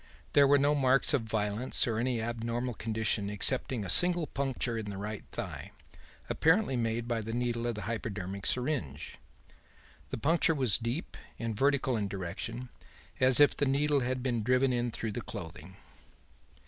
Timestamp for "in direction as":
11.97-13.39